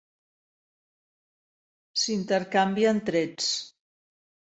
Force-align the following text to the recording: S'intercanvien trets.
S'intercanvien 2.03 3.03
trets. 3.11 3.51